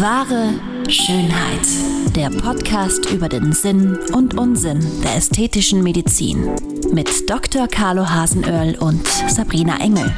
[0.00, 0.52] Wahre
[0.90, 1.66] Schönheit.
[2.14, 6.54] Der Podcast über den Sinn und Unsinn der ästhetischen Medizin.
[6.92, 7.66] Mit Dr.
[7.66, 10.12] Carlo Hasenöhrl und Sabrina Engel.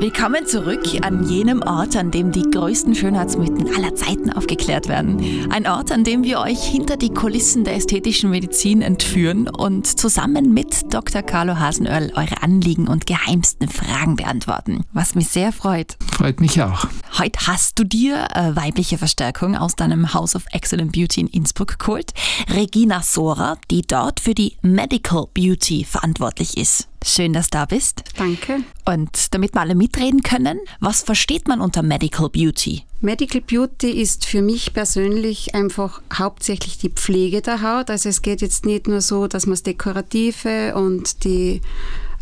[0.00, 5.50] Willkommen zurück an jenem Ort, an dem die größten Schönheitsmythen aller Zeiten aufgeklärt werden.
[5.50, 10.54] Ein Ort, an dem wir euch hinter die Kulissen der ästhetischen Medizin entführen und zusammen
[10.54, 11.22] mit Dr.
[11.22, 14.84] Carlo Hasenöhrl eure Anliegen und geheimsten Fragen beantworten.
[14.92, 15.96] Was mich sehr freut.
[16.12, 16.86] Freut mich auch.
[17.18, 21.76] Heute hast du dir äh, weibliche Verstärkung aus deinem House of Excellent Beauty in Innsbruck
[21.76, 22.12] geholt.
[22.54, 26.86] Regina Sora, die dort für die Medical Beauty verantwortlich ist.
[27.04, 28.02] Schön, dass du da bist.
[28.16, 28.60] Danke.
[28.84, 32.82] Und damit wir alle mitreden können, was versteht man unter Medical Beauty?
[33.00, 37.90] Medical Beauty ist für mich persönlich einfach hauptsächlich die Pflege der Haut.
[37.90, 41.60] Also es geht jetzt nicht nur so, dass man das Dekorative und die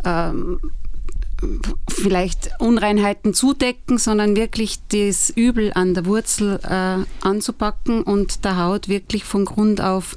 [0.05, 0.61] ähm,
[1.89, 8.89] vielleicht Unreinheiten zudecken, sondern wirklich das Übel an der Wurzel äh, anzupacken und der Haut
[8.89, 10.17] wirklich von Grund auf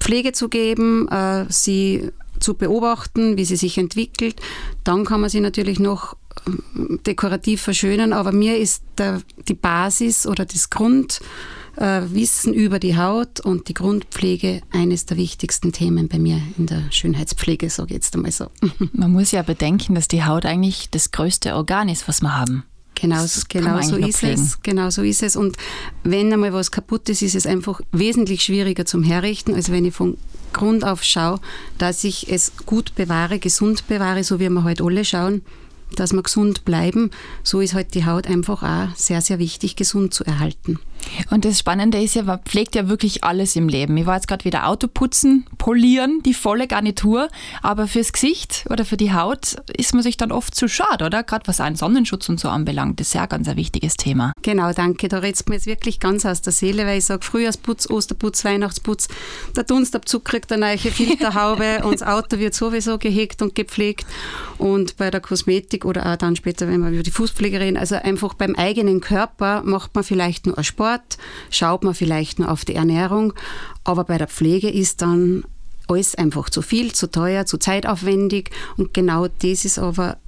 [0.00, 2.10] Pflege zu geben, äh, sie
[2.42, 4.40] zu beobachten, wie sie sich entwickelt.
[4.84, 10.26] Dann kann man sie natürlich noch ähm, dekorativ verschönern, aber mir ist der, die Basis
[10.26, 16.18] oder das Grundwissen äh, über die Haut und die Grundpflege eines der wichtigsten Themen bei
[16.18, 18.48] mir in der Schönheitspflege, sage ich jetzt einmal so.
[18.92, 22.64] Man muss ja bedenken, dass die Haut eigentlich das größte Organ ist, was wir haben.
[22.94, 24.62] Genau, genau so ist es.
[24.62, 25.34] Genau so ist es.
[25.34, 25.56] Und
[26.04, 29.94] wenn einmal was kaputt ist, ist es einfach wesentlich schwieriger zum Herrichten, als wenn ich
[29.94, 30.16] von
[30.52, 31.40] Grund auf schaue,
[31.78, 35.42] dass ich es gut bewahre, gesund bewahre, so wie wir heute alle schauen
[35.96, 37.10] dass wir gesund bleiben.
[37.42, 40.78] So ist halt die Haut einfach auch sehr, sehr wichtig, gesund zu erhalten.
[41.30, 43.96] Und das Spannende ist ja, man pflegt ja wirklich alles im Leben.
[43.96, 47.28] Ich war jetzt gerade wieder Auto putzen, polieren, die volle Garnitur.
[47.62, 51.22] Aber fürs Gesicht oder für die Haut ist man sich dann oft zu schade, oder?
[51.22, 54.32] Gerade was einen Sonnenschutz und so anbelangt, das ist ja ganz ein wichtiges Thema.
[54.42, 55.08] Genau, danke.
[55.08, 59.08] Da redest mir jetzt wirklich ganz aus der Seele, weil ich sage, Frühjahrsputz, Osterputz, Weihnachtsputz,
[59.56, 64.06] der Dunstabzug kriegt eine neue Filterhaube und das Auto wird sowieso gehegt und gepflegt.
[64.58, 67.96] Und bei der Kosmetik oder auch dann später, wenn wir über die Fußpflege reden, also
[67.96, 70.91] einfach beim eigenen Körper macht man vielleicht nur Sport,
[71.50, 73.32] schaut man vielleicht nur auf die Ernährung,
[73.84, 75.44] aber bei der Pflege ist dann
[75.88, 80.18] alles einfach zu viel, zu teuer, zu zeitaufwendig und genau das ist aber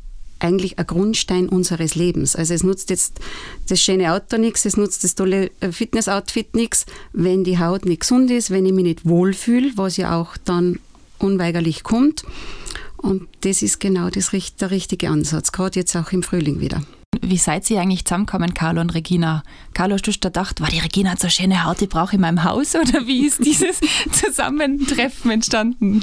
[0.41, 2.36] eigentlich ein Grundstein unseres Lebens.
[2.36, 3.20] Also es nutzt jetzt
[3.69, 8.00] das schöne Auto nichts, es nutzt das tolle äh, Fitnessoutfit nichts, wenn die Haut nicht
[8.00, 10.81] gesund ist, wenn ich mich nicht wohlfühle, was ja auch dann
[11.19, 12.25] unweigerlich kommt.
[12.96, 16.82] Und das ist genau das, der richtige Ansatz, gerade jetzt auch im Frühling wieder.
[17.22, 19.42] Wie seid ihr eigentlich zusammengekommen, Carlo und Regina?
[19.75, 22.14] Carlo, hast du da gedacht, war die Regina hat so schöne Haut, die brauche ich
[22.14, 22.75] in meinem Haus?
[22.75, 23.80] Oder wie ist dieses
[24.12, 26.02] Zusammentreffen entstanden?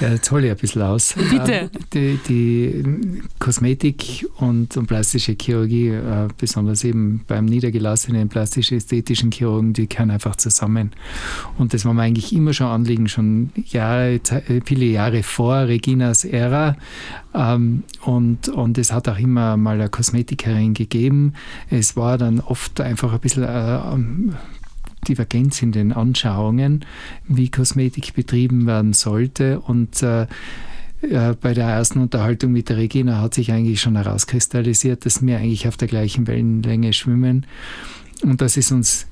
[0.00, 1.14] Ja, jetzt hole ich ein bisschen aus.
[1.14, 1.52] Bitte.
[1.52, 9.72] Ähm, die, die Kosmetik und, und, plastische Chirurgie, äh, besonders eben beim niedergelassenen plastisch-ästhetischen Chirurgen,
[9.72, 10.92] die gehören einfach zusammen.
[11.58, 14.20] Und das war mir eigentlich immer schon Anliegen, schon Jahre,
[14.64, 16.76] viele Jahre vor Reginas Ära.
[17.34, 19.88] Ähm, und, und es hat auch immer mal eine
[20.52, 21.32] Kosmetikerin gegeben.
[21.70, 24.34] Es war dann oft einfach ein bisschen äh, ähm,
[25.08, 26.84] Divergenz in den Anschauungen,
[27.26, 29.60] wie Kosmetik betrieben werden sollte.
[29.60, 30.26] Und äh,
[31.02, 35.38] äh, bei der ersten Unterhaltung mit der Regina hat sich eigentlich schon herauskristallisiert, dass wir
[35.38, 37.46] eigentlich auf der gleichen Wellenlänge schwimmen
[38.22, 39.06] und dass es uns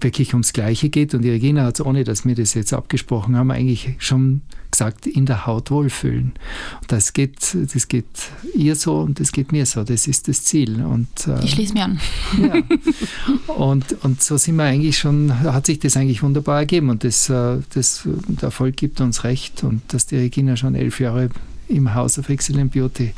[0.00, 1.14] wirklich ums Gleiche geht.
[1.14, 5.06] Und die Regina hat es, ohne dass wir das jetzt abgesprochen haben, eigentlich schon gesagt,
[5.06, 6.32] in der Haut wohlfühlen.
[6.80, 8.06] Und das geht, das geht
[8.54, 9.84] ihr so und das geht mir so.
[9.84, 10.84] Das ist das Ziel.
[10.84, 12.00] Und, äh, ich schließe mich an.
[12.40, 13.54] Ja.
[13.54, 16.90] Und, und so sind wir eigentlich schon, hat sich das eigentlich wunderbar ergeben.
[16.90, 19.64] Und das, äh, das, der Erfolg gibt uns recht.
[19.64, 21.30] Und dass die Regina schon elf Jahre
[21.68, 23.12] im House of Excellent Beauty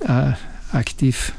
[0.00, 0.32] äh,
[0.72, 1.32] aktiv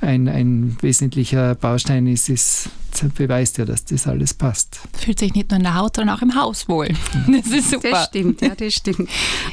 [0.00, 2.68] ein, ein wesentlicher Baustein ist, ist,
[3.14, 4.80] beweist ja, dass das alles passt.
[4.92, 6.88] Fühlt sich nicht nur in der Haut, sondern auch im Haus wohl.
[7.28, 7.90] Das ist super.
[7.90, 9.08] Das stimmt, ja, das stimmt.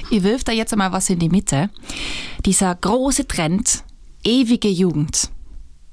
[0.10, 1.70] Ich wirf da jetzt einmal was in die Mitte.
[2.46, 3.84] Dieser große Trend,
[4.24, 5.30] ewige Jugend.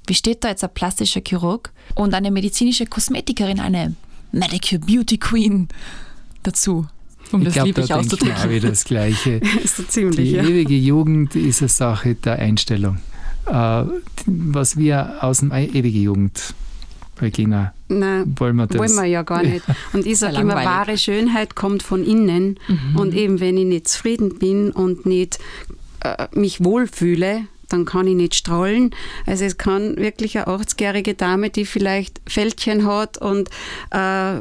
[0.07, 3.95] Wie steht da jetzt ein plastischer Chirurg und eine medizinische Kosmetikerin, eine
[4.33, 5.69] Medical Beauty Queen
[6.43, 6.87] dazu?
[7.33, 8.51] Um ich das glaub, lieblich da auszudrücken.
[8.51, 9.41] Ich das Gleiche.
[9.65, 10.43] so ziemlich, Die ja.
[10.43, 12.99] ewige Jugend ist eine Sache der Einstellung.
[13.47, 13.85] Äh,
[14.27, 16.55] was wir aus dem ewige Jugend
[17.21, 18.79] Regina, Nein, wollen wir das?
[18.79, 19.65] Wollen wir ja gar nicht.
[19.93, 22.59] Und ich sage immer, wahre Schönheit kommt von innen.
[22.69, 22.97] Mhm.
[22.97, 25.39] Und eben, wenn ich nicht zufrieden bin und nicht
[26.01, 28.95] äh, mich wohlfühle, dann kann ich nicht strahlen.
[29.27, 33.49] Also es kann wirklich eine 80-jährige Dame, die vielleicht Fältchen hat und
[33.91, 34.41] äh,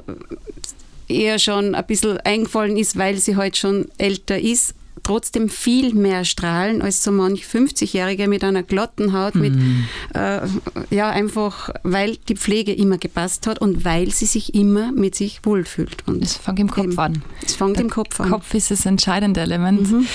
[1.07, 6.25] eher schon ein bisschen eingefallen ist, weil sie halt schon älter ist, trotzdem viel mehr
[6.25, 9.86] strahlen als so manch 50-Jährige mit einer glatten Haut, mit, Mhm.
[10.13, 10.42] äh,
[10.90, 15.40] ja, einfach, weil die Pflege immer gepasst hat und weil sie sich immer mit sich
[15.44, 16.04] wohlfühlt.
[16.07, 17.22] Und Das fängt im Kopf eben, an.
[17.46, 18.30] Es fängt Der im Kopf an.
[18.30, 19.92] Kopf ist das entscheidende Element.
[19.92, 20.06] Mhm.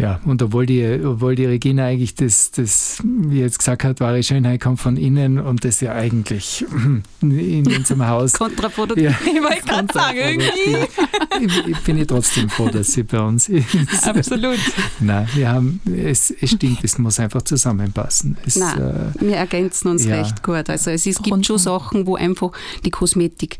[0.00, 4.22] Ja, und obwohl die, obwohl die Regina eigentlich das, das, wie jetzt gesagt hat, wahre
[4.22, 6.64] Schönheit kommt von innen und das ja eigentlich
[7.20, 8.32] in unserem Haus.
[8.32, 9.04] Kontraproduktiv.
[9.04, 11.44] Ja, Ich wollte gerade sagen, irgendwie.
[11.44, 13.66] ich, ich bin ich trotzdem froh, dass sie bei uns ist.
[14.04, 14.58] Absolut.
[15.00, 18.38] Nein, wir haben, es, es stimmt, es muss einfach zusammenpassen.
[18.46, 20.16] Es, Nein, äh, wir ergänzen uns ja.
[20.16, 20.70] recht gut.
[20.70, 22.52] Also es, ist, gibt schon Sachen, wo einfach
[22.86, 23.58] die Kosmetik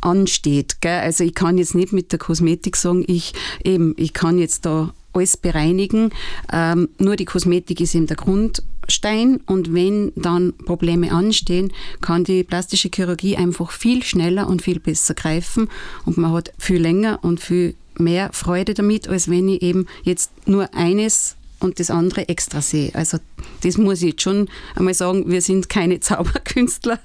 [0.00, 0.80] ansteht.
[0.80, 1.00] Gell?
[1.00, 3.32] Also ich kann jetzt nicht mit der Kosmetik sagen, ich
[3.64, 6.10] eben, ich kann jetzt da alles bereinigen.
[6.52, 12.44] Ähm, nur die Kosmetik ist eben der Grundstein und wenn dann Probleme anstehen, kann die
[12.44, 15.68] plastische Chirurgie einfach viel schneller und viel besser greifen
[16.04, 20.30] und man hat viel länger und viel mehr Freude damit, als wenn ich eben jetzt
[20.46, 22.94] nur eines und das andere extra sehe.
[22.94, 23.18] Also
[23.62, 27.00] das muss ich jetzt schon einmal sagen, wir sind keine Zauberkünstler.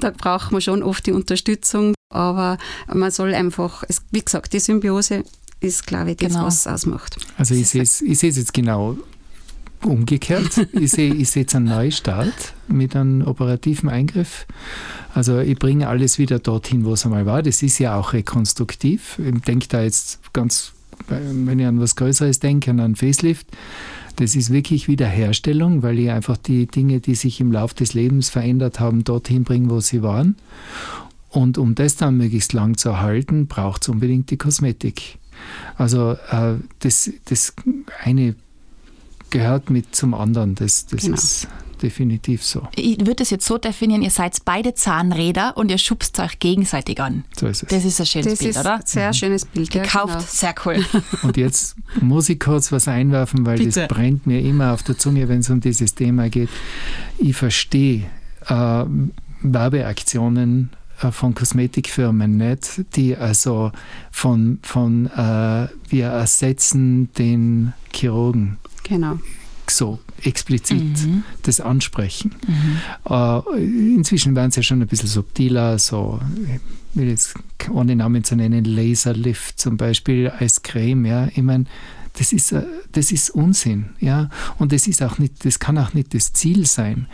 [0.00, 2.58] Da braucht man schon oft die Unterstützung, aber
[2.92, 5.24] man soll einfach, wie gesagt, die Symbiose
[5.60, 6.46] ist, glaube ich, das, Genau.
[6.46, 7.16] was es ausmacht.
[7.36, 8.96] Also ich sehe es ich sehe es jetzt genau
[9.82, 10.66] umgekehrt.
[10.72, 14.46] ich sehe ich sehe jetzt einen Neustart mit einem operativen Eingriff.
[15.14, 17.42] Also ich bringe alles wieder dorthin, wo es einmal war.
[17.42, 19.18] Das ist ja auch rekonstruktiv.
[19.18, 20.72] Ich denke da jetzt ganz,
[21.08, 23.46] wenn ich an was Größeres denke, an einen Facelift.
[24.16, 28.28] Das ist wirklich Wiederherstellung, weil ich einfach die Dinge, die sich im Laufe des Lebens
[28.28, 30.36] verändert haben, dorthin bringe, wo sie waren.
[31.30, 35.16] Und um das dann möglichst lang zu erhalten, braucht es unbedingt die Kosmetik.
[35.76, 37.54] Also äh, das, das
[38.04, 38.34] eine
[39.30, 40.54] gehört mit zum anderen.
[40.54, 41.14] Das, das Genau.
[41.14, 41.48] ist
[41.82, 42.68] definitiv so.
[42.76, 47.00] Ich würde es jetzt so definieren, ihr seid beide Zahnräder und ihr schubst euch gegenseitig
[47.00, 47.24] an.
[47.38, 47.68] So ist es.
[47.70, 48.74] Das ist ein schönes Das Bild, ist oder?
[48.74, 49.70] ein sehr schönes Bild.
[49.70, 50.24] Gekauft, genau.
[50.28, 50.84] sehr cool.
[51.22, 53.80] Und jetzt muss ich kurz was einwerfen, weil Bitte.
[53.80, 56.50] das brennt mir immer auf der Zunge, wenn es um dieses Thema geht.
[57.16, 58.04] Ich verstehe
[58.46, 58.84] äh,
[59.42, 60.70] Werbeaktionen
[61.10, 63.72] von Kosmetikfirmen nicht, die also
[64.10, 69.18] von, von äh, wir ersetzen den Chirurgen Genau.
[69.68, 71.22] so explizit Mhm.
[71.44, 72.34] das ansprechen.
[73.08, 73.40] Äh,
[73.94, 76.60] inzwischen werden sie ja schon ein bisschen subtiler, so, ich
[76.98, 77.34] will jetzt
[77.70, 81.64] ohne Namen zu nennen, Laserlift zum Beispiel als Creme, ja, ich meine,
[82.20, 82.62] das ist, äh,
[82.92, 84.28] das ist Unsinn, ja,
[84.58, 87.06] und das ist auch nicht, das kann auch nicht das Ziel sein.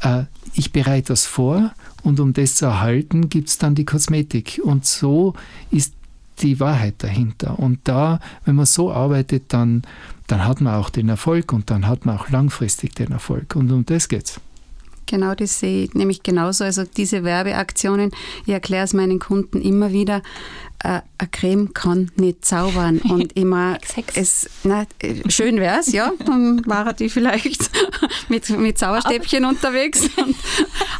[0.00, 1.72] Äh, ich bereite das vor
[2.02, 5.34] und um das zu erhalten, gibt es dann die Kosmetik und so
[5.70, 5.94] ist
[6.40, 7.56] die Wahrheit dahinter.
[7.60, 9.82] Und da, wenn man so arbeitet, dann,
[10.26, 13.54] dann hat man auch den Erfolg und dann hat man auch langfristig den Erfolg.
[13.54, 14.40] Und um das geht's.
[15.08, 16.64] Genau, das sehe ich nämlich genauso.
[16.64, 18.10] Also diese Werbeaktionen,
[18.46, 20.22] ich erkläre es meinen Kunden immer wieder,
[20.84, 22.98] äh, eine Creme kann nicht zaubern.
[23.08, 23.78] Und immer,
[24.14, 24.84] es, na,
[25.28, 27.70] schön wäre es, ja, dann war die vielleicht
[28.28, 30.02] mit, mit Zauberstäbchen unterwegs.
[30.16, 30.36] Und,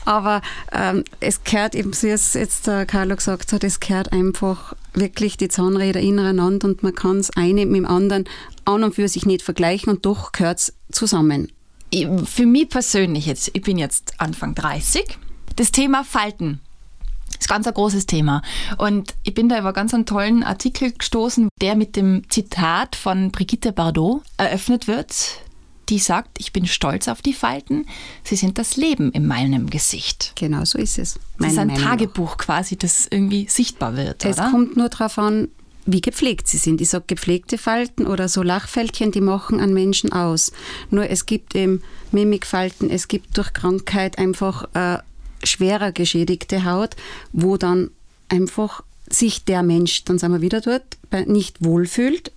[0.07, 0.41] aber
[0.73, 5.37] ähm, es gehört eben, wie es jetzt der Carlo gesagt hat, es gehört einfach wirklich
[5.37, 8.25] die Zahnräder ineinander und man kann es eine mit dem anderen
[8.65, 11.53] an und für sich nicht vergleichen und doch gehört es zusammen.
[12.25, 15.19] Für mich persönlich jetzt, ich bin jetzt Anfang 30,
[15.57, 16.61] das Thema Falten
[17.39, 18.43] ist ganz ein großes Thema.
[18.79, 23.31] Und ich bin da über ganz einen tollen Artikel gestoßen, der mit dem Zitat von
[23.31, 25.15] Brigitte Bardot eröffnet wird.
[25.89, 27.87] Die sagt, ich bin stolz auf die Falten,
[28.23, 30.33] sie sind das Leben in meinem Gesicht.
[30.37, 31.19] Genau so ist es.
[31.39, 31.83] Das ist ein Meinung.
[31.83, 34.51] Tagebuch quasi, das irgendwie sichtbar wird, Es oder?
[34.51, 35.49] kommt nur darauf an,
[35.91, 36.83] wie gepflegt sie sind.
[36.83, 40.53] Ich sage gepflegte Falten oder so Lachfältchen, die machen einen Menschen aus.
[40.91, 44.99] Nur es gibt eben Mimikfalten, es gibt durch Krankheit einfach äh,
[45.43, 46.95] schwerer geschädigte Haut,
[47.33, 47.91] wo dann
[48.29, 52.33] einfach sich der Mensch, dann sind wir wieder dort, nicht wohlfühlt.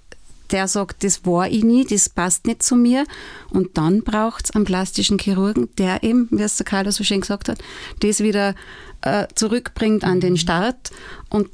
[0.52, 3.06] Der sagt, das war ich nie, das passt nicht zu mir.
[3.50, 7.20] Und dann braucht es einen plastischen Chirurgen, der eben, wie es der Carlo so schön
[7.20, 7.60] gesagt hat,
[8.00, 8.56] das wieder
[9.02, 10.92] äh, zurückbringt an den Start.
[11.30, 11.50] Und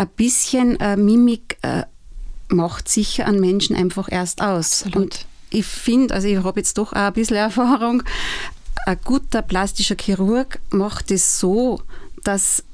[0.00, 1.84] ein bisschen äh, Mimik äh,
[2.48, 4.84] macht sicher einen Menschen einfach erst aus.
[4.84, 4.96] Absolut.
[4.96, 8.02] Und ich finde, also ich habe jetzt doch auch ein bisschen Erfahrung,
[8.86, 11.82] ein guter plastischer Chirurg macht es so,
[12.24, 12.64] dass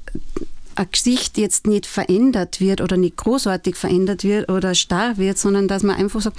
[0.77, 5.67] ein Gesicht jetzt nicht verändert wird oder nicht großartig verändert wird oder starr wird, sondern
[5.67, 6.39] dass man einfach sagt,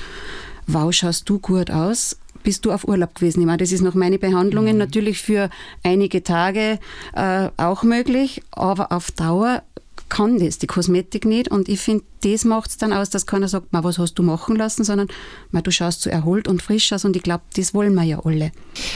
[0.68, 3.42] wow, schaust du gut aus, bist du auf Urlaub gewesen.
[3.42, 5.50] Ich meine, das ist nach meinen Behandlungen natürlich für
[5.84, 6.80] einige Tage
[7.14, 9.64] äh, auch möglich, aber auf Dauer
[10.10, 13.48] kann das die Kosmetik nicht und ich finde, das macht es dann aus, dass keiner
[13.48, 15.08] sagt, "Ma, was hast du machen lassen, sondern
[15.52, 18.20] "Ma, du schaust so erholt und frisch aus und ich glaube, das wollen wir ja
[18.24, 18.52] alle.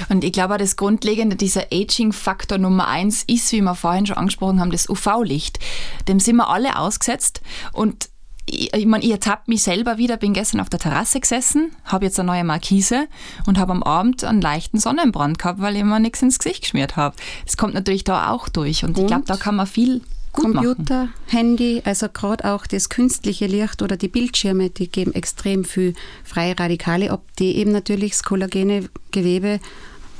[0.10, 4.18] Und ich glaube, auch das Grundlegende, dieser Aging-Faktor Nummer eins ist, wie wir vorhin schon
[4.18, 5.60] angesprochen haben, das UV-Licht.
[6.08, 7.42] Dem sind wir alle ausgesetzt
[7.74, 8.10] und
[8.46, 12.06] ich, ich, mein, ich ertappe mich selber wieder, bin gestern auf der Terrasse gesessen, habe
[12.06, 13.08] jetzt eine neue Markise
[13.46, 16.96] und habe am Abend einen leichten Sonnenbrand gehabt, weil ich mir nichts ins Gesicht geschmiert
[16.96, 17.16] habe.
[17.46, 19.04] Das kommt natürlich da auch durch und, und?
[19.04, 21.14] ich glaube, da kann man viel Computer, machen.
[21.28, 26.58] Handy, also gerade auch das künstliche Licht oder die Bildschirme, die geben extrem viel freie
[26.58, 29.60] Radikale ab, die eben natürlich das kollagene Gewebe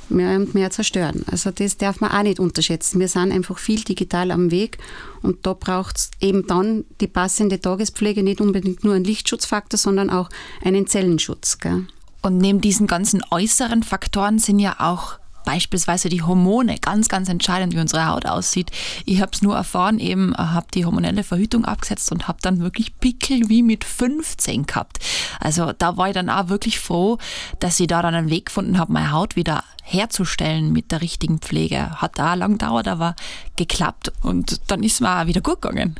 [0.10, 1.24] mehr und mehr zerstören.
[1.32, 3.00] Also das darf man auch nicht unterschätzen.
[3.00, 4.78] Wir sind einfach viel digital am Weg
[5.22, 10.10] und da braucht es eben dann die passende Tagespflege, nicht unbedingt nur einen Lichtschutzfaktor, sondern
[10.10, 10.30] auch
[10.64, 11.58] einen Zellenschutz.
[11.60, 11.86] Gell?
[12.22, 17.74] Und neben diesen ganzen äußeren Faktoren sind ja auch beispielsweise die Hormone ganz, ganz entscheidend,
[17.76, 18.72] wie unsere Haut aussieht.
[19.06, 22.98] Ich habe es nur erfahren, eben habe die hormonelle Verhütung abgesetzt und habe dann wirklich
[23.00, 25.00] Pickel wie mit 15 gehabt.
[25.40, 27.18] Also da war ich dann auch wirklich froh,
[27.60, 31.40] dass ich da dann einen Weg gefunden habe, meine Haut wieder herzustellen mit der richtigen
[31.40, 32.02] Pflege.
[32.02, 33.16] Hat da lang gedauert, aber
[33.56, 35.96] geklappt und dann ist mir auch wieder gut gegangen.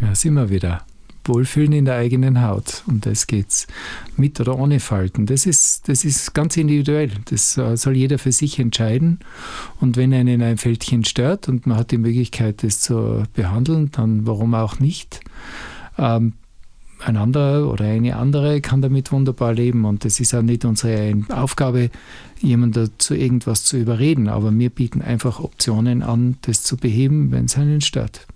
[0.00, 0.82] Ja, sind wir wieder.
[1.28, 2.82] Wohlfühlen in der eigenen Haut.
[2.86, 3.66] Um das geht's.
[4.16, 5.26] Mit oder ohne Falten.
[5.26, 7.10] Das ist, das ist ganz individuell.
[7.26, 9.20] Das äh, soll jeder für sich entscheiden.
[9.80, 14.26] Und wenn einen ein Fältchen stört und man hat die Möglichkeit, das zu behandeln, dann
[14.26, 15.20] warum auch nicht?
[15.98, 16.34] Ähm,
[17.04, 19.84] ein anderer oder eine andere kann damit wunderbar leben.
[19.84, 21.90] Und das ist auch nicht unsere Aufgabe,
[22.40, 24.28] jemanden zu irgendwas zu überreden.
[24.28, 28.26] Aber wir bieten einfach Optionen an, das zu beheben, wenn es einen stört.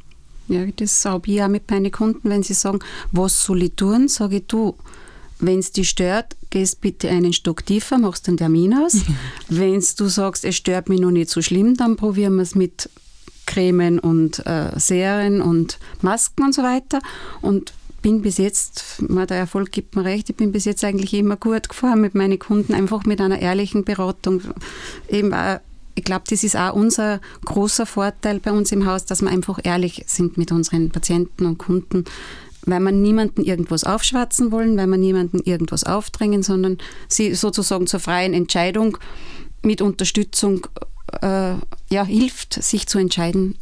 [0.50, 2.80] Ja, das habe ich auch mit meinen Kunden, wenn sie sagen,
[3.12, 4.74] was soll ich tun, sage ich, du,
[5.38, 8.96] wenn es dich stört, gehst bitte einen Stock tiefer, machst den Termin aus.
[9.48, 12.90] wenn du sagst, es stört mich noch nicht so schlimm, dann probieren wir es mit
[13.46, 16.98] Cremen und äh, Serien und Masken und so weiter.
[17.42, 21.36] Und bin bis jetzt, der Erfolg gibt mir recht, ich bin bis jetzt eigentlich immer
[21.36, 24.42] gut gefahren mit meinen Kunden, einfach mit einer ehrlichen Beratung.
[25.08, 25.60] Eben auch
[25.94, 29.58] ich glaube, das ist auch unser großer Vorteil bei uns im Haus, dass wir einfach
[29.62, 32.04] ehrlich sind mit unseren Patienten und Kunden,
[32.64, 36.78] weil wir niemanden irgendwas aufschwatzen wollen, weil wir niemanden irgendwas aufdrängen, sondern
[37.08, 38.98] sie sozusagen zur freien Entscheidung
[39.62, 40.66] mit Unterstützung
[41.22, 41.54] äh,
[41.90, 43.56] ja, hilft, sich zu entscheiden,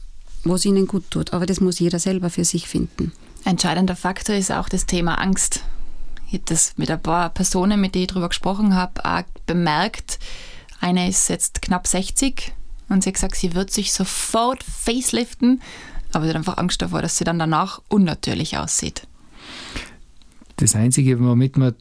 [0.45, 1.33] was ihnen gut tut.
[1.33, 3.13] Aber das muss jeder selber für sich finden.
[3.45, 5.63] Entscheidender Faktor ist auch das Thema Angst.
[6.27, 10.19] Ich habe das mit ein paar Personen, mit denen ich darüber gesprochen habe, auch bemerkt,
[10.81, 12.53] eine ist jetzt knapp 60
[12.89, 15.61] und sie hat gesagt, sie wird sich sofort faceliften,
[16.13, 19.07] aber sie hat einfach Angst davor, dass sie dann danach unnatürlich aussieht.
[20.57, 21.75] Das Einzige, womit man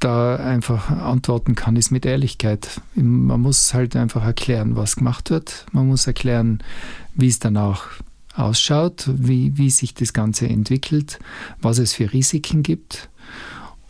[0.00, 2.80] da einfach antworten kann, ist mit Ehrlichkeit.
[2.94, 5.66] Man muss halt einfach erklären, was gemacht wird.
[5.72, 6.62] Man muss erklären,
[7.14, 8.00] wie es danach
[8.34, 11.18] ausschaut, wie, wie sich das Ganze entwickelt,
[11.60, 13.08] was es für Risiken gibt.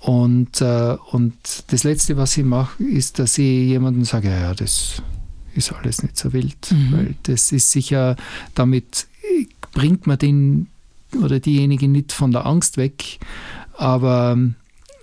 [0.01, 1.35] Und, äh, und
[1.69, 5.03] das Letzte, was ich mache, ist, dass ich jemandem sage, ja, das
[5.55, 6.71] ist alles nicht so wild.
[6.71, 6.93] Mhm.
[6.93, 8.17] Weil das ist sicher,
[8.55, 9.07] damit
[9.73, 10.69] bringt man den
[11.23, 13.19] oder diejenige nicht von der Angst weg,
[13.75, 14.39] aber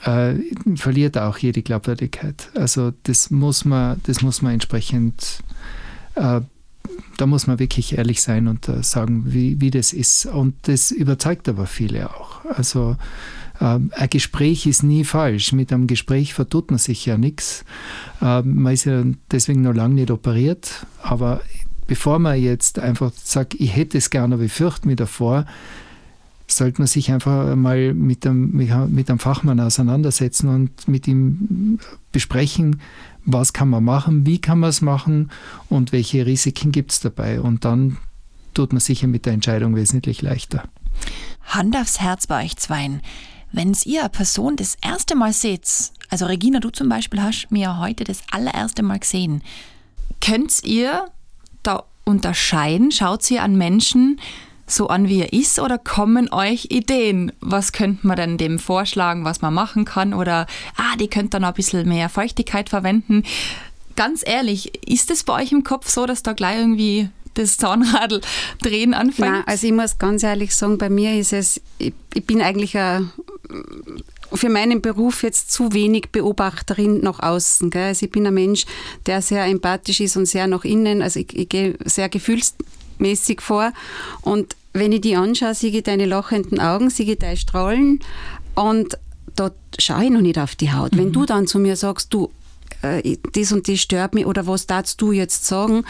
[0.04, 0.36] äh,
[0.76, 2.50] verliert auch jede Glaubwürdigkeit.
[2.54, 5.40] Also das muss man, das muss man entsprechend,
[6.16, 6.42] äh,
[7.18, 10.26] da muss man wirklich ehrlich sein und äh, sagen, wie, wie das ist.
[10.26, 12.44] Und das überzeugt aber viele auch.
[12.46, 12.98] Also
[13.62, 15.54] ähm, ein Gespräch ist nie falsch.
[15.54, 17.64] Mit einem Gespräch vertut man sich ja nichts.
[18.22, 20.86] Ähm, man ist ja deswegen noch lange nicht operiert.
[21.02, 21.42] Aber
[21.88, 25.46] bevor man jetzt einfach sagt, ich hätte es gerne, aber ich fürchte mich davor,
[26.48, 31.80] sollte man sich einfach mal mit einem, mit einem Fachmann auseinandersetzen und mit ihm
[32.12, 32.82] besprechen,
[33.26, 35.32] was kann man machen, wie kann man es machen
[35.70, 37.42] und welche Risiken gibt es dabei.
[37.42, 37.98] Und dann
[38.54, 40.64] tut man sicher mit der Entscheidung wesentlich leichter.
[41.46, 43.02] Hand aufs Herz bei euch Zweien.
[43.52, 45.68] Wenn ihr eine Person das erste Mal seht,
[46.10, 49.42] also Regina, du zum Beispiel hast mir heute das allererste Mal gesehen,
[50.22, 51.08] könnt ihr
[51.64, 52.92] da unterscheiden?
[52.92, 54.20] Schaut ihr an Menschen
[54.68, 57.32] so an, wie er ist, oder kommen euch Ideen?
[57.42, 60.14] Was könnte man denn dem vorschlagen, was man machen kann?
[60.14, 63.24] Oder, ah, die könnt dann ein bisschen mehr Feuchtigkeit verwenden.
[63.96, 68.22] Ganz ehrlich, ist es bei euch im Kopf so, dass da gleich irgendwie das Zahnradl
[68.62, 69.32] drehen anfängt?
[69.32, 72.78] Nein, also ich muss ganz ehrlich sagen, bei mir ist es, ich, ich bin eigentlich
[72.78, 73.12] ein
[74.34, 77.70] für meinen Beruf jetzt zu wenig Beobachterin nach außen.
[77.70, 77.88] Gell?
[77.88, 78.66] Also ich bin ein Mensch,
[79.06, 81.02] der sehr empathisch ist und sehr nach innen.
[81.02, 82.10] Also ich, ich gehe sehr
[82.98, 83.72] gefühlsmäßig vor.
[84.22, 88.00] Und wenn ich die anschaue, sehe ich deine lachenden Augen, sehe ich dein Strahlen.
[88.56, 88.98] Und
[89.36, 90.94] da schaue ich noch nicht auf die Haut.
[90.94, 90.98] Mhm.
[90.98, 92.32] Wenn du dann zu mir sagst, du,
[92.82, 95.84] äh, das und das stört mich oder was darfst du jetzt sagen,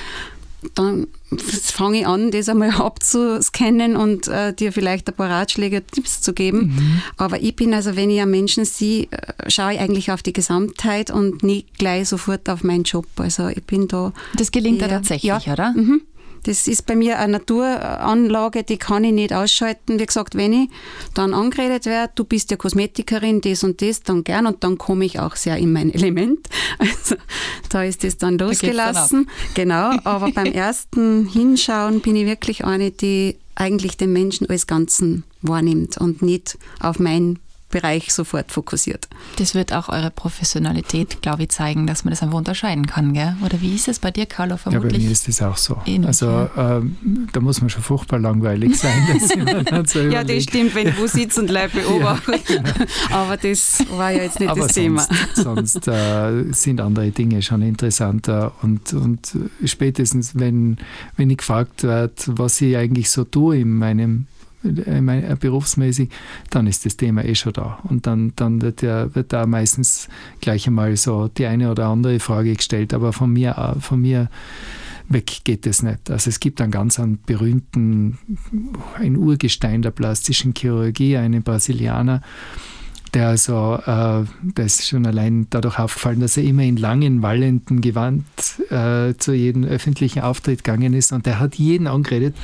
[0.73, 1.07] dann
[1.37, 6.33] fange ich an, das einmal abzuscannen und äh, dir vielleicht ein paar Ratschläge, Tipps zu
[6.33, 6.73] geben.
[6.75, 7.01] Mhm.
[7.17, 10.33] Aber ich bin also, wenn ich einen Menschen sehe, äh, schaue ich eigentlich auf die
[10.33, 13.05] Gesamtheit und nicht gleich sofort auf meinen Job.
[13.17, 14.11] Also ich bin da.
[14.35, 15.73] Das gelingt eher, ja tatsächlich, ja, oder?
[15.73, 16.01] Mhm.
[16.45, 19.99] Das ist bei mir eine Naturanlage, die kann ich nicht ausschalten.
[19.99, 20.69] Wie gesagt, wenn ich
[21.15, 25.05] dann angeredet werde, du bist ja Kosmetikerin, das und das, dann gern und dann komme
[25.05, 26.47] ich auch sehr in mein Element.
[26.77, 27.15] Also
[27.69, 29.25] da ist das dann losgelassen.
[29.25, 34.49] Da dann genau, aber beim ersten Hinschauen bin ich wirklich eine, die eigentlich den Menschen
[34.49, 37.39] als Ganzen wahrnimmt und nicht auf mein
[37.75, 39.09] Bereich sofort fokussiert.
[39.37, 43.35] Das wird auch eure Professionalität, glaube ich, zeigen, dass man das einfach unterscheiden kann, gell?
[43.43, 44.55] Oder wie ist es bei dir, Carlo?
[44.55, 45.81] Vermutlich ja, bei mir ist das auch so.
[45.85, 46.77] Ähnlich, also ja.
[46.77, 46.95] ähm,
[47.33, 48.93] da muss man schon furchtbar langweilig sein.
[49.85, 52.43] so ja, das stimmt, wenn du wo sitzt und Leute beobachtet.
[52.55, 52.85] Ja, genau.
[53.11, 55.07] Aber das war ja jetzt nicht Aber das sonst, Thema.
[55.33, 60.77] sonst äh, sind andere Dinge schon interessanter und, und spätestens, wenn,
[61.17, 64.27] wenn ich gefragt werde, was ich eigentlich so tue in meinem
[64.65, 66.09] äh, berufsmäßig,
[66.49, 67.79] dann ist das Thema eh schon da.
[67.83, 70.07] Und dann, dann wird, ja, wird da meistens
[70.41, 74.29] gleich einmal so die eine oder andere Frage gestellt, aber von mir, von mir
[75.07, 76.09] weg geht es nicht.
[76.09, 78.17] Also es gibt einen ganz einen berühmten,
[78.97, 82.21] ein Urgestein der plastischen Chirurgie, einen Brasilianer,
[83.15, 87.81] der also, äh, der ist schon allein dadurch aufgefallen, dass er immer in langen, wallenden
[87.81, 88.25] Gewand
[88.69, 92.35] äh, zu jedem öffentlichen Auftritt gegangen ist und der hat jeden angeredet,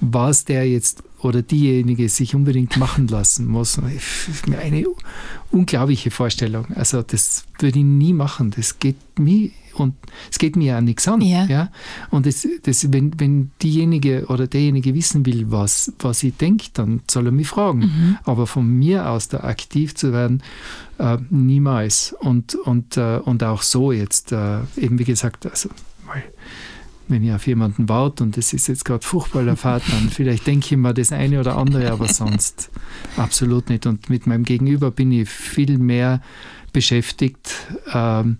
[0.00, 3.80] was der jetzt oder diejenige sich unbedingt machen lassen muss.
[4.60, 4.84] Eine
[5.50, 6.66] unglaubliche Vorstellung.
[6.74, 8.52] Also das würde ich nie machen.
[8.54, 9.94] Das geht mir und
[10.30, 11.20] es geht mir ja nichts an.
[11.20, 11.44] Ja.
[11.46, 11.70] ja?
[12.10, 17.02] Und das, das, wenn, wenn diejenige oder derjenige wissen will, was, was ich denke, dann
[17.10, 17.80] soll er mich fragen.
[17.80, 18.18] Mhm.
[18.24, 20.42] Aber von mir aus da aktiv zu werden,
[20.98, 22.14] äh, niemals.
[22.20, 25.68] Und, und, äh, und auch so jetzt, äh, eben wie gesagt, also
[26.06, 26.22] mal
[27.08, 30.66] wenn ich auf jemanden warte und das ist jetzt gerade furchtbar Fahrt, dann vielleicht denke
[30.74, 32.70] ich mir das eine oder andere, aber sonst
[33.16, 33.86] absolut nicht.
[33.86, 36.22] Und mit meinem Gegenüber bin ich viel mehr
[36.72, 37.50] beschäftigt
[37.92, 38.38] ähm,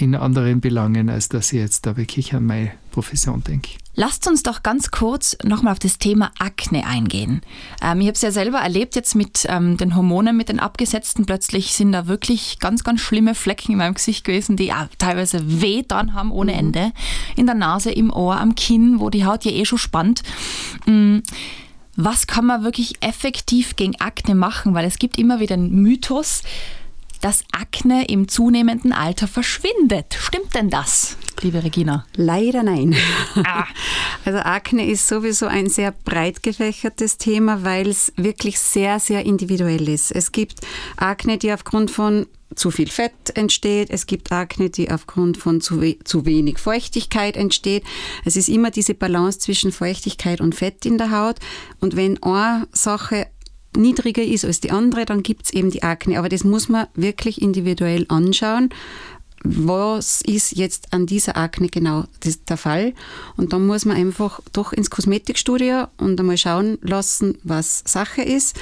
[0.00, 3.70] in anderen Belangen, als dass ich jetzt da wirklich an meine Profession denke.
[3.96, 7.42] Lasst uns doch ganz kurz nochmal auf das Thema Akne eingehen.
[7.80, 11.26] Ähm, ich habe es ja selber erlebt jetzt mit ähm, den Hormonen, mit den Abgesetzten.
[11.26, 15.60] Plötzlich sind da wirklich ganz, ganz schlimme Flecken in meinem Gesicht gewesen, die ja teilweise
[15.62, 16.58] weh dann haben ohne mhm.
[16.58, 16.92] Ende.
[17.36, 20.22] In der Nase, im Ohr, am Kinn, wo die Haut ja eh schon spannt.
[20.86, 21.22] Mhm.
[21.96, 24.74] Was kann man wirklich effektiv gegen Akne machen?
[24.74, 26.42] Weil es gibt immer wieder einen Mythos,
[27.24, 30.14] dass Akne im zunehmenden Alter verschwindet.
[30.20, 32.04] Stimmt denn das, liebe Regina?
[32.16, 32.94] Leider nein.
[33.36, 33.64] Ah.
[34.26, 39.86] Also Akne ist sowieso ein sehr breit gefächertes Thema, weil es wirklich sehr, sehr individuell
[39.88, 40.12] ist.
[40.12, 40.60] Es gibt
[40.96, 45.82] Akne, die aufgrund von zu viel Fett entsteht, es gibt Akne, die aufgrund von zu,
[45.82, 47.84] we zu wenig Feuchtigkeit entsteht.
[48.24, 51.36] Es ist immer diese Balance zwischen Feuchtigkeit und Fett in der Haut.
[51.80, 53.26] Und wenn eine Sache
[53.76, 56.18] niedriger ist als die andere, dann gibt es eben die Akne.
[56.18, 58.70] Aber das muss man wirklich individuell anschauen.
[59.46, 62.04] Was ist jetzt an dieser Akne genau
[62.48, 62.94] der Fall?
[63.36, 68.56] Und dann muss man einfach doch ins Kosmetikstudio und einmal schauen lassen, was Sache ist.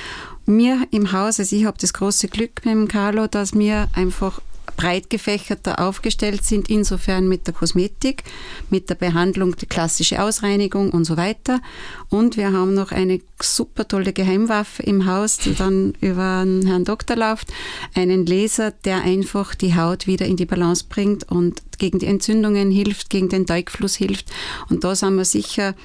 [0.44, 4.40] Mir im Haus, also ich habe das große Glück mit dem Carlo, dass mir einfach
[4.82, 8.24] breit gefächerter aufgestellt sind, insofern mit der Kosmetik,
[8.68, 11.60] mit der Behandlung, die klassische Ausreinigung und so weiter.
[12.08, 16.84] Und wir haben noch eine super tolle Geheimwaffe im Haus, die dann über den Herrn
[16.84, 17.52] Doktor läuft,
[17.94, 22.72] einen Laser, der einfach die Haut wieder in die Balance bringt und gegen die Entzündungen
[22.72, 24.32] hilft, gegen den Teigfluss hilft.
[24.68, 25.76] Und da sind wir sicher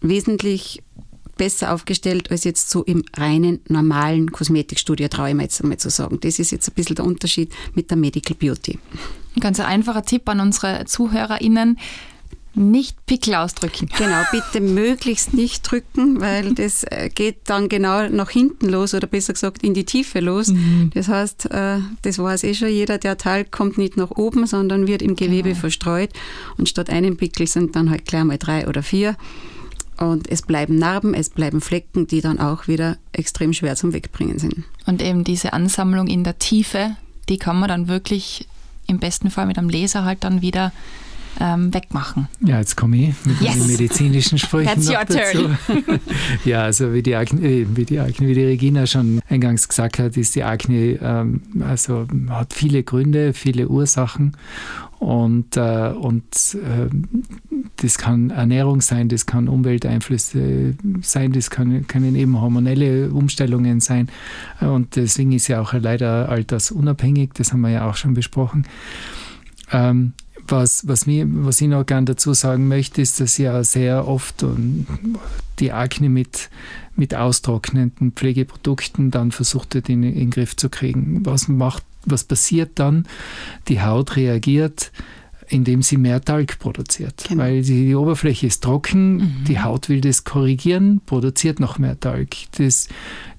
[0.00, 0.82] wesentlich
[1.36, 5.90] besser aufgestellt als jetzt so im reinen, normalen Kosmetikstudio, traue ich mir jetzt einmal zu
[5.90, 6.18] sagen.
[6.20, 8.78] Das ist jetzt ein bisschen der Unterschied mit der Medical Beauty.
[9.36, 11.78] Ein ganz einfacher Tipp an unsere ZuhörerInnen.
[12.56, 13.88] Nicht Pickel ausdrücken.
[13.98, 19.08] Genau, bitte möglichst nicht drücken, weil das äh, geht dann genau nach hinten los oder
[19.08, 20.48] besser gesagt in die Tiefe los.
[20.48, 20.92] Mhm.
[20.94, 24.86] Das heißt, äh, das weiß eh schon jeder, der Teil kommt nicht nach oben, sondern
[24.86, 25.60] wird im Gewebe genau.
[25.62, 26.10] verstreut
[26.56, 29.16] und statt einem Pickel sind dann halt gleich mal drei oder vier.
[29.98, 34.38] Und es bleiben Narben, es bleiben Flecken, die dann auch wieder extrem schwer zum Wegbringen
[34.38, 34.64] sind.
[34.86, 36.96] Und eben diese Ansammlung in der Tiefe,
[37.28, 38.48] die kann man dann wirklich
[38.86, 40.72] im besten Fall mit einem Laser halt dann wieder
[41.40, 42.28] ähm, wegmachen.
[42.40, 43.54] Ja, jetzt komme ich mit yes.
[43.54, 45.50] den medizinischen Sprüchen That's noch dazu.
[46.44, 49.98] ja, also wie die, Akne, äh, wie die Akne, wie die Regina schon eingangs gesagt
[49.98, 54.36] hat, ist die Akne, ähm, also hat viele Gründe, viele Ursachen
[55.04, 56.88] und, äh, und äh,
[57.76, 64.08] das kann Ernährung sein, das kann Umwelteinflüsse sein, das kann, können eben hormonelle Umstellungen sein.
[64.60, 68.66] Und deswegen ist ja auch leider altersunabhängig, das haben wir ja auch schon besprochen.
[69.70, 70.14] Ähm,
[70.48, 74.42] was, was, mir, was ich noch gerne dazu sagen möchte, ist, dass ja sehr oft
[75.58, 76.48] die Akne mit,
[76.96, 81.26] mit austrocknenden Pflegeprodukten dann versucht wird, in, in den Griff zu kriegen.
[81.26, 83.06] Was macht was passiert dann?
[83.68, 84.92] Die Haut reagiert
[85.48, 87.24] indem sie mehr Talg produziert.
[87.28, 87.42] Genau.
[87.42, 89.44] Weil die, die Oberfläche ist trocken, Mhm.
[89.46, 92.30] die Haut will das korrigieren, produziert noch mehr Talg.
[92.56, 92.88] Das,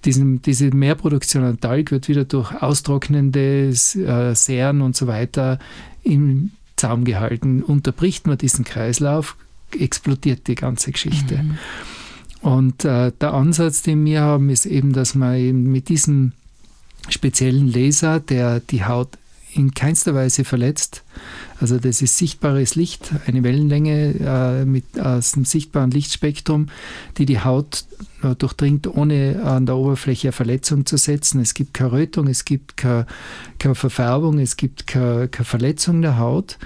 [0.05, 5.59] diesen, diese Mehrproduktion an Talg wird wieder durch austrocknende äh, Serien und so weiter
[6.03, 7.63] im Zaum gehalten.
[7.63, 9.35] Unterbricht man diesen Kreislauf,
[9.77, 11.37] explodiert die ganze Geschichte.
[11.41, 11.57] Mhm.
[12.41, 16.33] Und äh, der Ansatz, den wir haben, ist eben, dass man eben mit diesem
[17.09, 19.09] speziellen Laser, der die Haut
[19.53, 21.03] in keinster Weise verletzt,
[21.61, 26.67] also das ist sichtbares Licht, eine Wellenlänge äh, mit, aus dem sichtbaren Lichtspektrum,
[27.17, 27.85] die die Haut
[28.21, 31.39] äh, durchdringt, ohne an der Oberfläche eine Verletzung zu setzen.
[31.39, 33.07] Es gibt keine Rötung, es gibt keine,
[33.57, 36.57] keine Verfärbung, es gibt keine, keine Verletzung der Haut.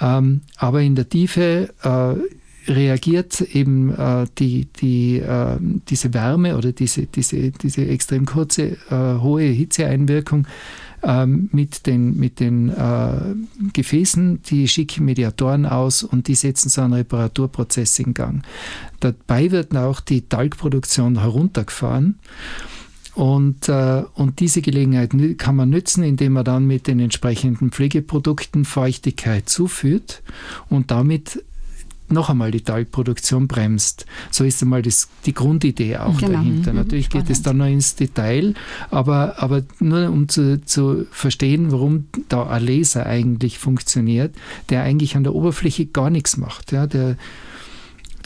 [0.00, 2.36] Ähm, aber in der Tiefe äh,
[2.68, 9.20] reagiert eben äh, die, die, äh, diese Wärme oder diese, diese, diese extrem kurze, äh,
[9.20, 10.46] hohe Hitzeeinwirkung
[11.02, 13.34] ähm, mit den, mit den äh,
[13.72, 18.42] Gefäßen, die schicken Mediatoren aus und die setzen so einen Reparaturprozess in Gang.
[19.00, 22.18] Dabei wird auch die Talgproduktion heruntergefahren.
[23.14, 28.66] Und, äh, und diese Gelegenheit kann man nützen, indem man dann mit den entsprechenden Pflegeprodukten
[28.66, 30.22] Feuchtigkeit zuführt
[30.68, 31.42] und damit
[32.08, 34.06] noch einmal die Talgproduktion bremst.
[34.30, 36.32] So ist einmal das, die Grundidee auch Genau.
[36.32, 36.72] dahinter.
[36.72, 36.78] Mhm.
[36.78, 37.46] Natürlich geht es Spannend.
[37.46, 38.54] dann noch ins Detail,
[38.90, 44.34] aber, aber nur um zu, zu verstehen, warum da ein Laser eigentlich funktioniert,
[44.70, 46.72] der eigentlich an der Oberfläche gar nichts macht.
[46.72, 47.16] Ja, der,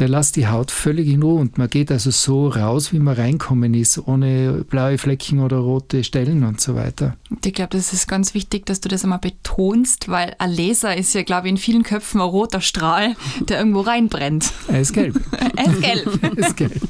[0.01, 3.15] der lässt die Haut völlig in Ruhe und man geht also so raus, wie man
[3.15, 7.17] reinkommen ist, ohne blaue Flecken oder rote Stellen und so weiter.
[7.45, 11.15] Ich glaube, das ist ganz wichtig, dass du das einmal betonst, weil ein Laser ist
[11.15, 14.53] ja, glaube ich, in vielen Köpfen ein roter Strahl, der irgendwo reinbrennt.
[14.69, 15.21] Er ist gelb.
[15.57, 16.81] Er ist gelb Er ist gelb.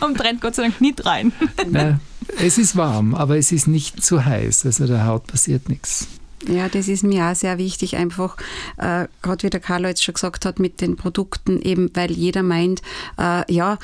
[0.00, 1.32] und brennt Gott sei Dank nicht rein.
[1.68, 1.98] Na,
[2.38, 4.66] es ist warm, aber es ist nicht zu heiß.
[4.66, 6.06] Also der Haut passiert nichts.
[6.48, 8.36] Ja, das ist mir auch sehr wichtig, einfach,
[8.78, 12.42] äh, gerade wie der Carlo jetzt schon gesagt hat, mit den Produkten, eben weil jeder
[12.42, 12.80] meint,
[13.18, 13.78] äh, ja,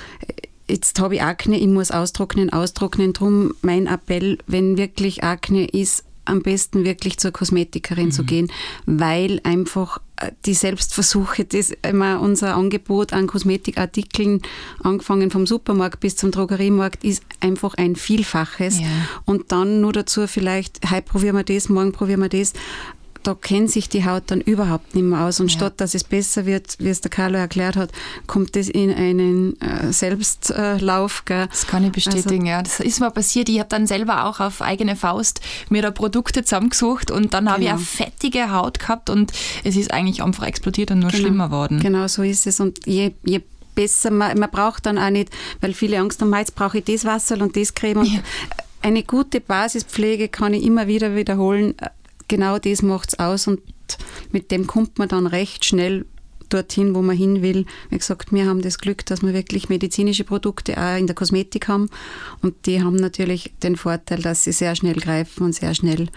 [0.68, 3.12] jetzt habe ich Akne, ich muss austrocknen, austrocknen.
[3.12, 8.50] Drum mein Appell, wenn wirklich Akne ist, am besten wirklich zur Kosmetikerin zu gehen,
[8.84, 10.00] weil einfach
[10.44, 14.42] die Selbstversuche, das immer unser Angebot an Kosmetikartikeln,
[14.82, 18.80] angefangen vom Supermarkt bis zum Drogeriemarkt, ist einfach ein Vielfaches.
[18.80, 18.86] Ja.
[19.24, 22.52] Und dann nur dazu vielleicht, heute probieren wir das, morgen probieren wir das.
[23.26, 25.40] Da kennt sich die Haut dann überhaupt nicht mehr aus.
[25.40, 25.58] Und Ja.
[25.58, 27.90] statt dass es besser wird, wie es der Carlo erklärt hat,
[28.26, 31.24] kommt es in einen äh, Selbstlauf.
[31.24, 31.48] Gell?
[31.48, 32.62] Das kann ich bestätigen, ja.
[32.62, 33.48] Das ist mir passiert.
[33.48, 37.60] Ich habe dann selber auch auf eigene Faust mir da Produkte zusammengesucht und dann habe
[37.62, 37.78] ich Genau.
[37.78, 39.32] eine fettige Haut gehabt und
[39.64, 41.20] es ist eigentlich einfach explodiert und nur Genau.
[41.22, 41.80] schlimmer worden.
[41.80, 42.60] Genau so ist es.
[42.60, 43.40] Und je, je
[43.74, 47.04] besser, man, man braucht dann auch nicht, weil viele Angst haben, jetzt brauche ich das
[47.04, 47.98] Wasser und das Creme.
[47.98, 48.20] Und Ja.
[48.82, 51.74] Eine gute Basispflege kann ich immer wieder wiederholen.
[52.28, 53.60] Genau das macht es aus und
[54.32, 56.06] mit dem kommt man dann recht schnell
[56.48, 57.66] dorthin, wo man hin will.
[57.90, 61.68] Wie gesagt, wir haben das Glück, dass wir wirklich medizinische Produkte auch in der Kosmetik
[61.68, 61.90] haben
[62.42, 66.08] und die haben natürlich den Vorteil, dass sie sehr schnell greifen und sehr schnell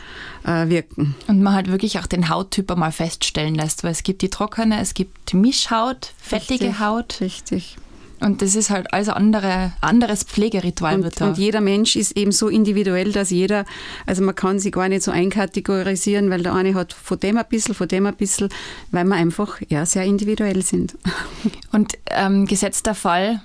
[0.46, 1.16] äh, wirken.
[1.28, 4.80] Und man halt wirklich auch den Hauttyp einmal feststellen lässt, weil es gibt die trockene,
[4.80, 7.78] es gibt die Mischhaut, fettige Richtig, Haut Richtig.
[8.22, 11.28] Und das ist halt also andere, anderes Pflegeritual wird Und, da.
[11.30, 13.66] und jeder Mensch ist eben so individuell, dass jeder,
[14.06, 17.46] also man kann sich gar nicht so einkategorisieren, weil der eine hat von dem ein
[17.50, 18.50] bisschen, von dem ein bisschen,
[18.92, 20.98] weil wir einfach ja, sehr individuell sind.
[21.72, 23.42] Und ähm, gesetzter Fall,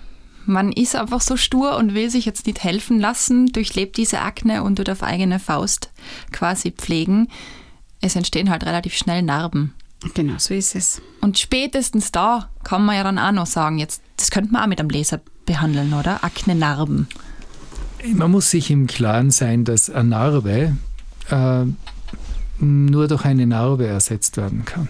[0.46, 4.62] man ist einfach so stur und will sich jetzt nicht helfen lassen, durchlebt diese Akne
[4.62, 5.90] und wird auf eigene Faust
[6.32, 7.28] quasi pflegen.
[8.00, 9.72] Es entstehen halt relativ schnell Narben.
[10.12, 11.00] Genau, so ist es.
[11.20, 14.66] Und spätestens da kann man ja dann auch noch sagen, jetzt, das könnte man auch
[14.66, 16.22] mit einem Laser behandeln, oder?
[16.22, 17.08] Akne-Narben.
[18.12, 20.76] Man muss sich im Klaren sein, dass eine Narbe
[21.30, 21.64] äh,
[22.58, 24.88] nur durch eine Narbe ersetzt werden kann.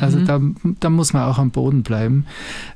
[0.00, 0.40] Also da,
[0.80, 2.26] da muss man auch am Boden bleiben.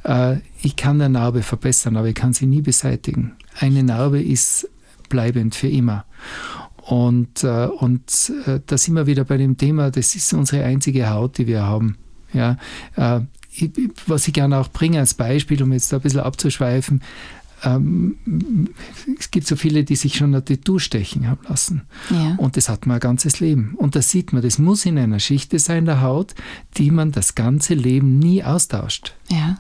[0.05, 3.33] Äh, ich kann eine Narbe verbessern, aber ich kann sie nie beseitigen.
[3.59, 4.69] Eine Narbe ist
[5.09, 6.05] bleibend für immer.
[6.85, 11.11] Und, äh, und äh, da sind wir wieder bei dem Thema, das ist unsere einzige
[11.11, 11.97] Haut, die wir haben.
[12.33, 12.57] Ja,
[12.97, 13.21] äh,
[13.55, 13.71] ich,
[14.07, 17.03] was ich gerne auch bringe als Beispiel, um jetzt da ein bisschen abzuschweifen,
[17.65, 18.17] ähm,
[19.19, 21.83] es gibt so viele, die sich schon ein Tattoo stechen haben lassen.
[22.11, 22.35] Ja.
[22.39, 23.75] Und das hat man ein ganzes Leben.
[23.77, 26.35] Und da sieht man, das muss in einer Schicht sein der Haut,
[26.77, 29.15] die man das ganze Leben nie austauscht.
[29.31, 29.59] Ja.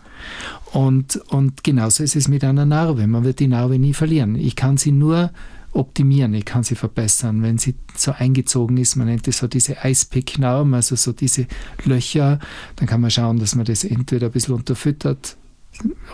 [0.72, 3.06] Und, und genauso ist es mit einer Narbe.
[3.06, 4.34] Man wird die Narbe nie verlieren.
[4.34, 5.30] Ich kann sie nur
[5.72, 7.42] optimieren, ich kann sie verbessern.
[7.42, 11.46] Wenn sie so eingezogen ist, man nennt es so diese Eispick-Narben, also so diese
[11.84, 12.38] Löcher,
[12.76, 15.36] dann kann man schauen, dass man das entweder ein bisschen unterfüttert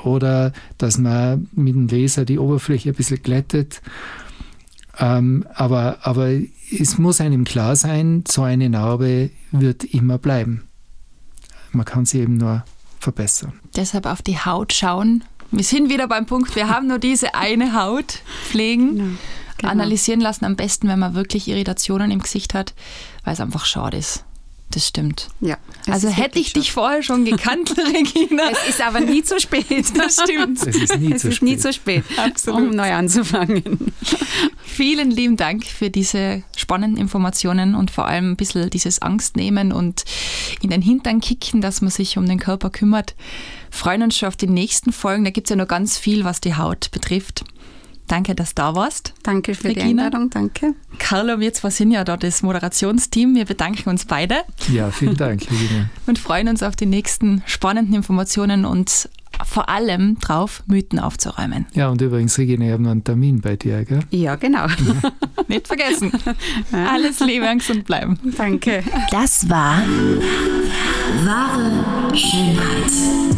[0.05, 3.83] oder dass man mit dem Laser die Oberfläche ein bisschen glättet.
[4.99, 6.31] Ähm, aber, aber
[6.77, 10.65] es muss einem klar sein, so eine Narbe wird immer bleiben.
[11.73, 12.65] man kann sie eben nur
[13.01, 13.53] verbessern.
[13.77, 15.25] Deshalb auf die Haut schauen.
[15.51, 18.23] Wir sind wieder beim Punkt, wir haben nur diese eine Haut.
[18.45, 19.09] Pflegen, Genau.
[19.59, 19.73] Genau.
[19.73, 22.75] analysieren lassen am besten, wenn man wirklich Irritationen im Gesicht hat,
[23.25, 24.25] weil es einfach schade ist.
[24.71, 25.29] Das stimmt.
[25.41, 28.51] Ja, also hätte ich dich vorher schon gekannt, Regina.
[28.53, 29.65] Es ist aber nie zu spät.
[29.97, 30.59] Das stimmt.
[30.67, 31.49] Es ist nie es zu ist spät.
[31.49, 32.61] nie zu spät, Absolut.
[32.61, 33.93] um neu anzufangen.
[34.65, 40.05] Vielen lieben Dank für diese spannenden Informationen und vor allem ein bisschen dieses Angstnehmen und
[40.61, 43.15] in den Hintern kicken, dass man sich um den Körper kümmert.
[43.71, 45.25] Freuen uns schon auf die nächsten Folgen.
[45.25, 47.45] Da gibt es ja noch ganz viel, was die Haut betrifft.
[48.09, 49.15] Danke, dass du da warst.
[49.23, 50.05] Danke für die Regina?
[50.07, 50.75] Einladung, danke.
[50.99, 53.35] Carlo und wir zwei sind ja da das Moderationsteam.
[53.35, 54.37] Wir bedanken uns beide
[54.73, 55.91] Ja, vielen Dank, Regina.
[56.07, 59.09] und freuen uns auf die nächsten spannenden Informationen und
[59.47, 61.67] vor allem drauf, Mythen aufzuräumen.
[61.73, 64.01] Ja, und übrigens, Regina, ich habe noch einen Termin bei dir, gell?
[64.11, 64.67] Ja, genau.
[65.49, 66.11] Nicht vergessen.
[66.73, 68.19] Alles Liebe und gesund bleiben.
[68.37, 68.83] danke.
[69.13, 69.81] Das war
[71.25, 73.38] wahre Schönheit.